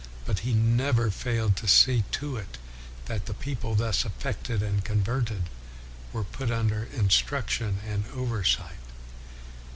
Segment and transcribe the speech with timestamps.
[0.25, 2.57] But he never failed to see to it
[3.05, 5.47] that the people thus affected and converted
[6.11, 8.79] were put under in struction and oversight.